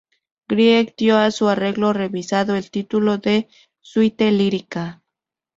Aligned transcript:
Grieg 0.47 0.95
dio 0.97 1.19
a 1.19 1.29
su 1.29 1.47
arreglo 1.47 1.93
revisado 1.93 2.55
el 2.55 2.71
título 2.71 3.19
de 3.19 3.47
"Suite 3.81 4.31
Lírica". 4.31 5.03